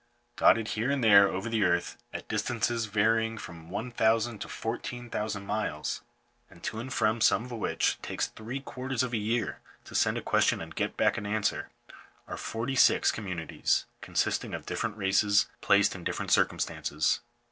Dotted 0.35 0.69
here 0.69 0.89
and 0.89 1.03
there 1.03 1.27
over 1.27 1.47
the 1.47 1.63
earth, 1.63 1.95
at 2.11 2.27
distances 2.27 2.85
varying 2.87 3.37
from 3.37 3.69
one 3.69 3.91
thousand 3.91 4.39
to 4.39 4.49
fourteen 4.49 5.11
thousand 5.11 5.45
miles, 5.45 6.01
and 6.49 6.63
to 6.63 6.79
and 6.79 6.91
from 6.91 7.21
some 7.21 7.45
of 7.45 7.51
which 7.51 7.97
it 7.99 8.01
takes 8.01 8.25
three 8.29 8.61
quarters 8.61 9.03
of 9.03 9.13
a 9.13 9.17
year 9.17 9.59
to 9.85 9.93
send 9.93 10.17
a 10.17 10.21
question 10.23 10.59
and 10.59 10.73
get 10.73 10.97
back 10.97 11.19
an 11.19 11.27
answer, 11.27 11.69
are 12.27 12.35
forty 12.35 12.75
six 12.75 13.11
communities, 13.11 13.85
consisting 14.01 14.55
of 14.55 14.65
different 14.65 14.97
races, 14.97 15.47
placed 15.61 15.93
in 15.93 16.03
different 16.03 16.31
circumstances. 16.31 17.19